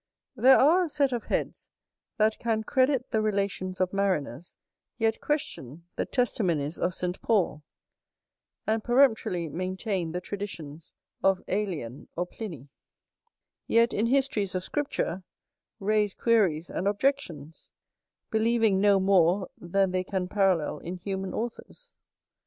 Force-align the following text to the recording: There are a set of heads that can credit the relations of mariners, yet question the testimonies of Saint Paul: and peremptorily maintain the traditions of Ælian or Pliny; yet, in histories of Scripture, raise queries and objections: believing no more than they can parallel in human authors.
There 0.35 0.57
are 0.57 0.85
a 0.85 0.89
set 0.89 1.11
of 1.11 1.25
heads 1.25 1.69
that 2.17 2.39
can 2.39 2.63
credit 2.63 3.11
the 3.11 3.21
relations 3.21 3.79
of 3.79 3.93
mariners, 3.93 4.57
yet 4.97 5.21
question 5.21 5.85
the 5.95 6.07
testimonies 6.07 6.79
of 6.79 6.95
Saint 6.95 7.21
Paul: 7.21 7.61
and 8.65 8.83
peremptorily 8.83 9.47
maintain 9.47 10.11
the 10.11 10.19
traditions 10.19 10.91
of 11.21 11.37
Ælian 11.47 12.07
or 12.15 12.25
Pliny; 12.25 12.67
yet, 13.67 13.93
in 13.93 14.07
histories 14.07 14.55
of 14.55 14.63
Scripture, 14.63 15.21
raise 15.79 16.15
queries 16.15 16.71
and 16.71 16.87
objections: 16.87 17.71
believing 18.31 18.81
no 18.81 18.99
more 18.99 19.49
than 19.55 19.91
they 19.91 20.03
can 20.03 20.27
parallel 20.27 20.79
in 20.79 20.97
human 20.97 21.31
authors. 21.31 21.95